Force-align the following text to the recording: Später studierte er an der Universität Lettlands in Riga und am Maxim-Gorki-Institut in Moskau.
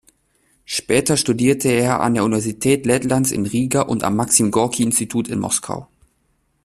Später 0.65 1.15
studierte 1.15 1.69
er 1.69 1.99
an 1.99 2.15
der 2.15 2.23
Universität 2.23 2.87
Lettlands 2.87 3.29
in 3.29 3.45
Riga 3.45 3.83
und 3.83 4.03
am 4.03 4.15
Maxim-Gorki-Institut 4.15 5.27
in 5.27 5.37
Moskau. 5.37 5.89